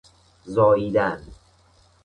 [0.45, 1.21] زاییدن